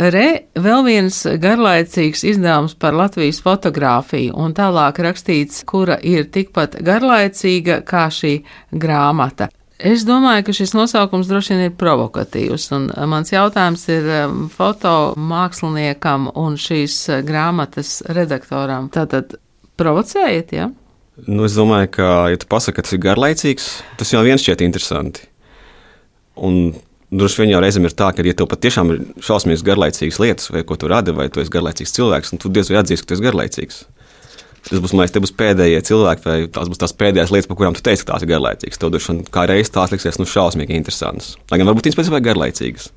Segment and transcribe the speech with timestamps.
[0.00, 7.82] Re, vēl viens garlaicīgs izdevums par Latvijas fotografiju, un tālāk rakstīts, kura ir tikpat garlaicīga
[7.84, 8.38] kā šī
[8.72, 9.50] grāmata.
[9.76, 16.30] Es domāju, ka šis nosaukums droši vien ir provokatīvs, un mans jautājums ir um, fotomāksliniekam
[16.32, 16.98] un šīs
[17.28, 18.88] grāmatas redaktoram.
[18.92, 19.36] Tātad
[19.80, 20.70] provocējiet, ja?
[21.26, 24.64] Nu, es domāju, ka, ja tu pasaki, ka tas ir garlaicīgs, tas jau viens šķiet
[24.64, 25.28] interesanti.
[26.40, 26.72] Un
[27.10, 30.62] Droši vien jau reizēm ir tā, ka, ja tev patiešām ir šausmīgas garlaicīgas lietas, vai
[30.66, 33.16] ko tu radi, vai tu esi garlaicīgs cilvēks, tad tu diez vai atzīsi, ka tu
[33.16, 33.80] esi garlaicīgs.
[34.68, 37.84] Tas būs, liekas, būs pēdējie cilvēki, vai tās būs tās pēdējās lietas, par kurām tu
[37.84, 38.80] teici, ka tās ir garlaicīgas.
[38.80, 41.34] Tev droši vien kā reizes tās liksies nu, šausmīgi interesantas.
[41.50, 42.90] Lai gan varbūt viņas pēc tam ir garlaicīgas.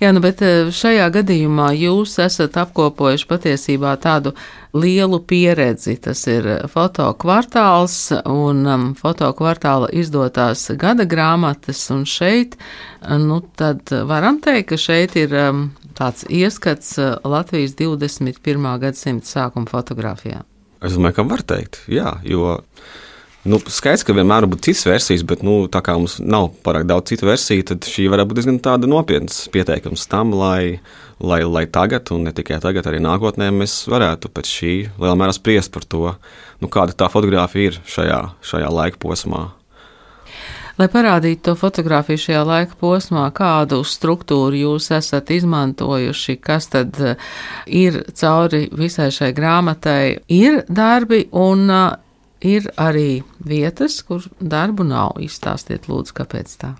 [0.00, 4.32] Jā, nu, bet eh, šajā gadījumā jūs esat apkopojuši patiesībā tādu
[4.76, 5.98] lielu pieredzi.
[6.04, 7.98] Tas ir fotokvartāls
[8.32, 12.58] un um, fotokvartāla izdotās gada grāmatas, un šeit,
[13.04, 15.64] nu, tad varam teikt, ka šeit ir um,
[15.96, 18.68] tāds ieskats Latvijas 21.
[18.82, 20.44] gadsimta sākuma fotografijā.
[20.84, 22.56] Es domāju, ka var teikt, jā, jo
[23.46, 27.12] Nu, skaidrs, ka vienmēr būt citas versijas, bet nu, tā kā mums nav pārāk daudz
[27.12, 30.80] citu versiju, tad šī varētu būt diezgan nopietns pieteikums tam, lai,
[31.22, 35.36] lai, lai tagad, un ne tikai tagad, arī nākotnē, mēs varētu pēc šī lielā mērā
[35.36, 36.16] spriest par to,
[36.58, 38.18] nu, kāda tā fotografija ir šajā,
[38.50, 39.44] šajā laika posmā.
[40.76, 47.16] Lai parādītu to fotografiju šajā laika posmā, kādu struktūru jūs esat izmantojuši, kas tad eh,
[47.64, 51.86] ir cauri visai šai grāmatai, ir darbi un eh,
[52.56, 55.16] ir arī vietas, kur darbu nav.
[55.24, 56.74] Izstāstiet, lūdzu, kāpēc tā.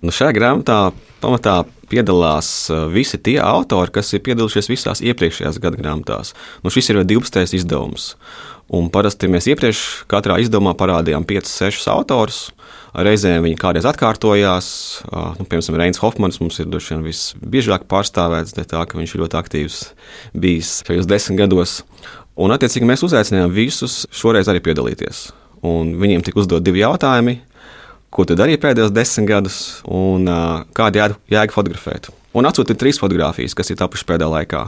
[0.00, 0.78] Nu, šajā grāmatā
[1.20, 6.34] pamatā piedalās uh, visi tie autori, kas ir piedalījušies visās iepriekšējās gada grāmatās.
[6.64, 7.56] Nu, šis ir jau 12.
[7.58, 8.12] izdevums.
[8.68, 12.40] Un parasti mēs iepriekš katrā izdevumā parādījām 5, 6 autorus.
[12.92, 14.68] Reizēm viņi kādreiz atkārtojās.
[15.38, 19.38] Nu, piemēram, Reins Hofmans mums ir droši vien visbiežāk pārstāvēts, tā ka viņš ir ļoti
[19.40, 19.78] aktīvs
[20.36, 21.78] bijis šajos desmit gados.
[22.38, 25.28] Un, attiecīgi, mēs uzaicinājām visus šoreiz arī piedalīties.
[25.64, 27.38] Un viņiem tika uzdot divi jautājumi,
[28.12, 29.58] ko tu darīji pēdējos desmit gadus,
[29.88, 30.28] un
[30.76, 32.12] kādu jēgu fotografēt.
[32.36, 34.62] Un atsūtīt trīs fotogrāfijas, kas ir tapušas pēdējā laikā.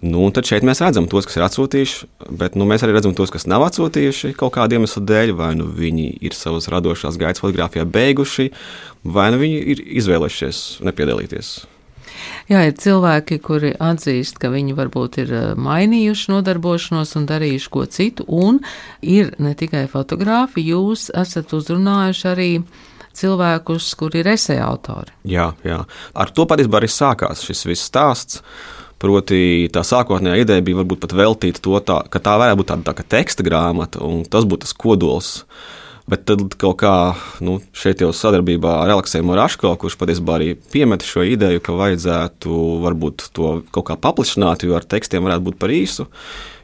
[0.00, 2.06] Nu, tad šeit mēs redzam tos, kas ir atsūtījuši,
[2.40, 5.34] bet nu, mēs arī redzam tos, kas nav atsūtījuši kaut kādu iemeslu dēļ.
[5.36, 8.48] Vai nu viņi ir savas radošās gaitas fotografijā beiguši,
[9.04, 11.52] vai nu viņi ir izvēlējušies nepiedalīties.
[12.50, 17.84] Jā, ir cilvēki, kuri atzīst, ka viņi varbūt ir eh, mainījuši nodarbošanos un darījuši ko
[17.86, 18.60] citu, un
[19.04, 22.50] ir ne tikai fotografi, jūs esat uzrunājuši arī
[23.16, 25.14] cilvēkus, kuri ir esēja autori.
[25.28, 25.82] Jā, jā.
[26.14, 28.44] Ar to patiesībā arī sākās šis viss stāsts.
[29.00, 32.92] Proti, tā sākotnējā ideja bija varbūt pat veltīta to, tā, ka tā varētu būt tāda
[32.92, 35.30] tā, teksta grāmata, un tas būtu tas kodols.
[35.40, 35.80] Uh,
[36.10, 36.92] Bet tad kaut kā
[37.44, 42.62] nu, šeit jau sadarbībā ar Aleksēju Moraško, kurš patiesībā arī piemeta šo ideju, ka vajadzētu
[42.82, 46.08] varbūt to kaut kā paplašināt, jo ar tekstiem varētu būt par īsu.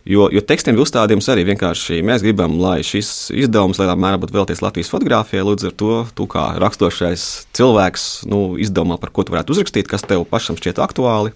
[0.06, 4.34] Jo, jo tekstiem bija uzstādījums arī vienkārši mēs gribam, lai šis izdevums lielā mērā būtu
[4.34, 5.46] veltīts Latvijas fotografijai.
[5.46, 10.06] Līdz ar to, tu kā raksturošais cilvēks, nu, izdomā, par ko tu varētu uzrakstīt, kas
[10.06, 11.34] tev pašam šķiet aktuāli.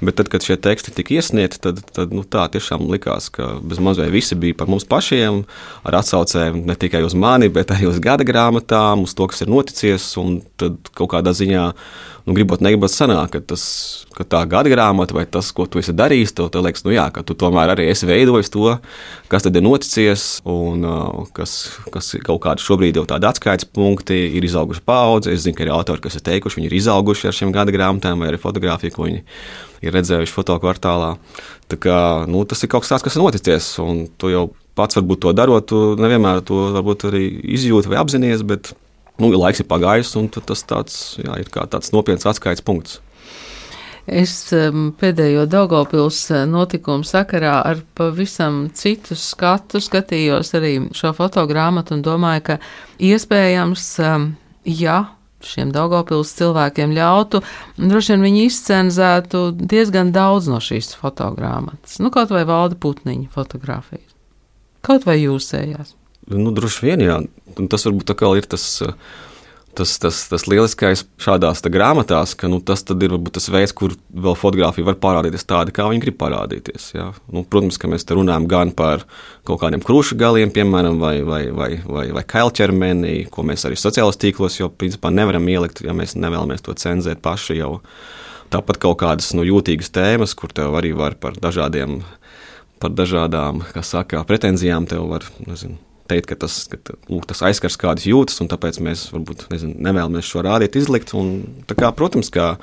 [0.00, 3.80] Bet tad, kad šie teksti tika iesniegti, tad, tad nu, tā tiešām likās, ka bez
[3.82, 5.42] mazliet visi bija par mums pašiem,
[5.88, 9.52] ar atsaucēm ne tikai uz mani, bet arī uz gada grāmatām, uz to, kas ir
[9.52, 10.10] noticis.
[10.60, 11.64] Tad kaut kādā ziņā,
[12.26, 13.64] nu, gribot, negribot, sanāk, ka, tas,
[14.16, 17.06] ka tā gada grāmata vai tas, ko tu esi darījis, tev te liekas, nu, jā,
[17.14, 18.72] ka tu tomēr arī esi veidojis to,
[19.30, 21.54] kas tad ir noticis un uh, kas,
[21.94, 25.30] kas kaut kādi šobrīd jau tādi atskaites punkti, ir izauguši paudze.
[25.30, 28.22] Es zinu, ka ir autori, kas ir teikuši, viņi ir izauguši ar šiem gada grāmatām
[28.22, 29.22] vai arī fotografiju, ko viņi
[29.86, 31.12] ir redzējuši fotokvartālā.
[31.70, 31.98] Tā kā,
[32.30, 35.32] nu, tas ir kaut kas tāds, kas ir noticis, un tu jau pats varbūt to
[35.36, 36.74] darot, tu nevienmēr to
[37.08, 37.22] arī
[37.56, 38.74] izjūti vai apzinājies, bet
[39.22, 43.00] nu, laiks ir pagājis, un tas tāds, jā, ir tāds nopietns atskaites punkts.
[44.06, 44.52] Es
[45.00, 52.44] pēdējo Daugopils uh, notikumu sakarā ar pavisam citu skatu skatījos arī šo fotogrāmatu un domāju,
[52.52, 52.58] ka
[53.02, 53.88] iespējams,
[54.78, 55.00] ja
[55.46, 57.42] šiem Daugopils cilvēkiem ļautu,
[57.78, 61.98] droši vien viņi izcenzētu diezgan daudz no šīs fotogrāmatas.
[62.02, 64.14] Nu, kaut vai valda putniņa fotografijas.
[64.86, 65.96] Kaut vai jūsējās.
[66.32, 67.20] Nu, droši vien, jā.
[67.56, 68.66] Un tas varbūt ir tas.
[68.82, 68.94] Uh,
[69.76, 74.36] tas, tas, tas lieliskais šādās grāmatās, ka nu, tas ir varbūt tas veids, kur vēl
[74.38, 76.88] fotografija var parādīties tāda, kā viņi grib parādīties.
[76.96, 77.10] Jā.
[77.32, 79.04] Nu, protams, ka mēs te runājam gan par
[79.46, 84.20] kaut kādiem krūšu galiem, piemēram, vai, vai, vai, vai, vai kailķermeni, ko mēs arī sociālajos
[84.22, 87.76] tīklos jau principā nevaram ielikt, ja mēs nevēlamies to cenzēt paši jau.
[88.52, 91.98] Tāpat kaut kādas nu, jūtīgas tēmas, kur tev arī var par dažādiem,
[92.82, 95.80] par dažādām, kā saka, pretenzijām tev var, nezinu,
[96.10, 100.28] teikt, ka tas, ka, lūk, tas aizskars kādas jūtas, un tāpēc mēs varbūt nezinu, nevēlamies
[100.28, 101.14] šo rādīt, izlikt.
[101.18, 102.54] Un, kā, protams, ka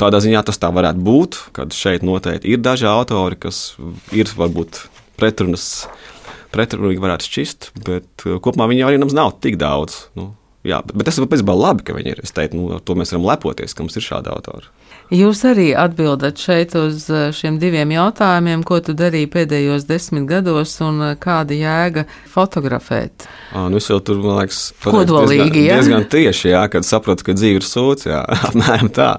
[0.00, 3.74] tādā ziņā tas tā varētu būt, kad šeit noteikti ir daži autori, kas
[4.16, 4.84] ir varbūt
[5.20, 5.86] pretrunas.
[6.50, 10.08] Pretrunīgi varētu šķist, bet uh, kopumā viņi arī mums nav tik daudz.
[10.18, 10.32] Nu,
[10.66, 12.22] jā, bet, bet tas ir pēc tam labi, ka viņi ir.
[12.26, 14.66] Es teiktu, nu, ar to mēs varam lepoties, ka mums ir šādi autori.
[15.10, 20.76] Jūs arī atbildat šeit uz eh, šiem diviem jautājumiem, ko tu darīji pēdējos desmit gados
[20.86, 23.26] un eh, kāda jēga fotografēt.
[23.50, 25.80] À, nu es jau tur, man liekas, Kodolīgi, diezgan, ja?
[25.80, 29.10] diezgan tieši, jā, kad saprotu, ka dzīve ir sūds, jā, apmēram tā.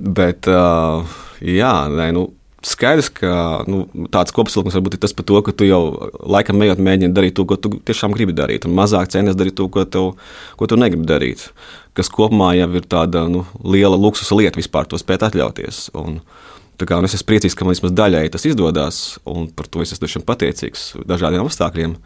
[0.00, 1.04] Bet, uh,
[1.44, 2.24] jā, nē, nu,
[2.66, 3.30] skaidrs, ka
[3.70, 5.82] nu, tāds kopsavilkums varbūt ir tas par to, ka tu jau
[6.26, 9.68] laikam ejot mēģini darīt to, ko tu tiešām gribi darīt, un mazāk centies darīt to,
[9.72, 10.10] ko, tev,
[10.58, 11.48] ko tu negribi darīt.
[11.98, 15.88] Kas kopumā jau ir tāda nu, liela luksusa lieta vispār to spēt atļauties.
[15.98, 16.20] Un,
[16.82, 20.24] kā, es esmu priecīgs, ka man vismaz daļēji tas izdodas, un par to es esmu
[20.26, 21.96] pateicīgs dažādiem apstākļiem.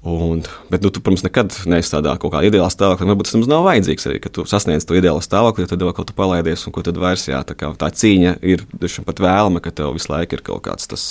[0.00, 0.40] Un,
[0.72, 3.04] bet, nu, tu, protams, nekad neesi tādā kaut kādā ideālā stāvoklī.
[3.10, 6.08] Varbūt tas mums nav vajadzīgs arī, ka tu sasniedz to ideālo stāvokli, tad vēl kaut
[6.08, 8.64] kā palaidies, un ko tad vairs jā, tā, kā, tā cīņa ir
[9.04, 11.04] pat vēlama, ka tev visu laiku ir kaut, tas,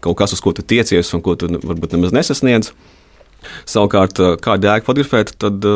[0.00, 2.72] kaut kas, uz ko tu tiecies, un ko tu varbūt nemaz nesasniedz.
[3.68, 5.68] Savukārt, kāda jēga fotografēt, tad,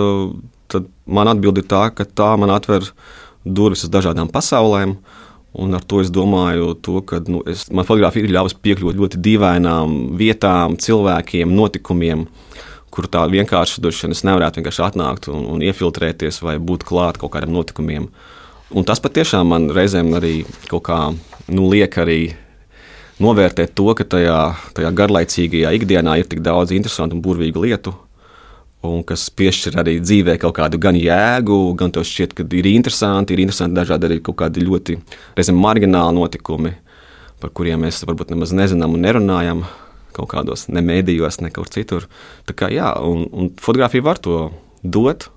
[0.72, 2.88] tad man atbildi tā, ka tā man atver
[3.44, 4.96] durvis uz dažādām pasaulēm.
[5.58, 9.20] Un ar to es domāju, to, ka nu, es, man fotografija ir ļāvusi piekļūt ļoti
[9.26, 12.26] dīvainām vietām, cilvēkiem, notikumiem,
[12.94, 17.34] kur tā vienkārši došana es nevarētu vienkārši atnākt un, un iefiltrēties vai būt klāt kaut
[17.34, 18.06] kādiem notikumiem.
[18.70, 20.34] Un tas patiešām man reizēm arī
[20.70, 21.00] kaut kā
[21.50, 22.20] nu, liek arī
[23.18, 24.40] novērtēt to, ka tajā,
[24.78, 27.96] tajā garlaicīgajā ikdienā ir tik daudz interesantu un burvīgu lietu,
[28.90, 33.34] un kas piešķir arī dzīvē kaut kādu gan jēgu, gan to šķiet, ka ir interesanti,
[33.34, 34.98] ir interesanti dažādi arī kaut kādi ļoti
[35.38, 36.74] reizēm margināli notikumi,
[37.42, 39.64] par kuriem mēs varbūt nemaz nezinām un nerunājam
[40.18, 42.08] kaut kādos ne mēdījos, ne kaut kur citur.
[42.48, 44.48] Tā kā jā, un, un fotografija var to
[44.82, 45.30] dot.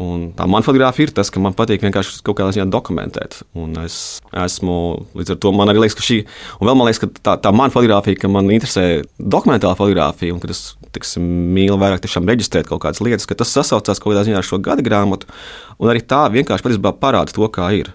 [0.00, 3.36] Un tā man fotografija ir tas, ka man patīk vienkārši kaut kādā ziņā dokumentēt.
[3.54, 4.76] Un es esmu
[5.14, 6.16] līdz ar to man arī liekas, ka šī,
[6.58, 10.42] un vēl man liekas, ka tā, tā man fotografija, ka man interesē dokumentāla fotografija, un
[10.42, 10.64] ka es
[10.94, 14.48] tiksim, mīlu vairāk tiešām reģistrēt kaut kādas lietas, ka tas sasaucās kaut kādā ziņā ar
[14.48, 15.30] šo gada grāmatu,
[15.78, 17.94] un arī tā vienkārši patiesībā parāda to, kā ir.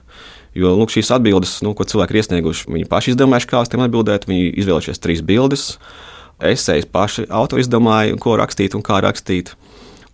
[0.57, 3.83] Jo lūk, šīs atbildes, nu, ko cilvēki ir iesnieguši, viņi paši izdomājuši, kā uz tiem
[3.85, 4.25] atbildēt.
[4.29, 5.65] Viņi izvēlējušies trīs bildes,
[6.41, 9.53] esejas paši autori izdomāja, ko rakstīt un kā rakstīt.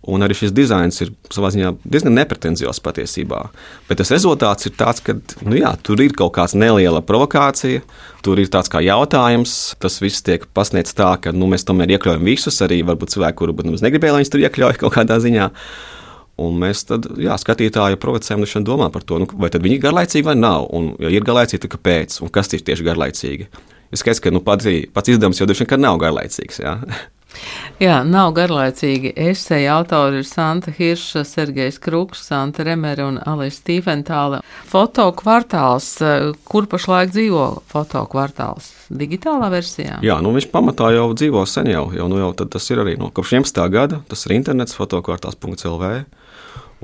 [0.06, 3.40] Un arī šis dizains ir savā ziņā diezgan nepretenziozs patiesībā.
[3.88, 7.82] Bet tas rezultāts ir tāds, ka nu jā, tur ir kaut kāda neliela provokācija,
[8.22, 9.74] tur ir tāds kā jautājums.
[9.82, 13.56] Tas viss tiek pasniegts tā, ka nu, mēs tomēr iekļaujam visus, arī varbūt cilvēku, kuru
[13.66, 15.50] nemaz negribēja, lai viņus tur iekļauj kaut kādā ziņā.
[16.46, 20.28] Un mēs tad, jā, skatītāju provocējam, nu, domā par to, nu, vai viņi ir garlaicīgi
[20.28, 20.68] vai nav.
[20.76, 22.20] Un, ja ir garlaicīgi, tad kāpēc?
[22.22, 23.48] Un kas ir tieši garlaicīgi?
[23.90, 26.60] Ir skaidrs, ka nu, pats, pats izdevums jau droši vien nav garlaicīgs.
[26.62, 26.76] Jā.
[27.76, 29.10] Jā, nav garlaicīgi.
[29.20, 34.40] Esseja autori ir Santa Hirša, Sergejs Kruks, Santa Remere un Alisa Stīventāle.
[34.70, 35.90] Foto kvartāls,
[36.48, 38.70] kur pašlaik dzīvo foto kvartāls?
[38.88, 39.98] Digitālā versijā?
[40.06, 43.10] Jā, nu viņš pamatā jau dzīvo sen jau, jau, nu jau tas ir arī no
[43.12, 43.60] kopš 11.
[43.74, 45.92] gada, tas ir internets fotokvartāls.lv.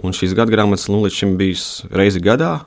[0.02, 2.62] Un šīs gada grāmatas nu, līdz šim bijis reizi gadā,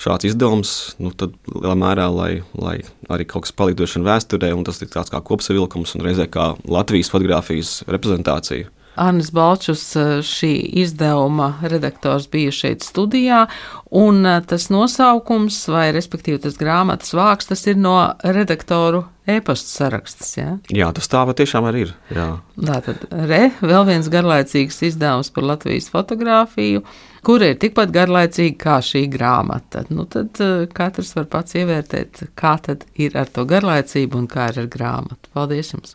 [0.00, 2.78] šāds izdevums, nu, tad lielā mērā, lai, lai
[3.12, 6.54] arī kaut kas paliktu šajā vēsturē, un tas ir tāds kā kopsavilkums un reizē kā
[6.64, 8.70] Latvijas fotografijas reprezentācija.
[8.94, 10.52] Arnis Balčus, eh, šī
[10.84, 13.46] izdevuma redaktors, bija šeit studijā,
[13.90, 20.36] un eh, tas nosaukums, vai respektīvi tas grāmatas vāks, tas ir no redaktoru e-pasta saraksts.
[20.38, 20.58] Ja?
[20.70, 21.94] Jā, tas tā patiešām arī ir.
[22.14, 22.28] Jā.
[22.54, 26.84] Tātad, re, vēl viens garlaicīgs izdevums par Latvijas fotografiju
[27.26, 29.84] kura ir tikpat garlaicīga kā šī grāmata.
[29.92, 34.48] Nu, tad uh, katrs var pats ievērtēt, kā tad ir ar to garlaicību un kā
[34.52, 35.32] ir ar grāmatu.
[35.36, 35.92] Paldies jums!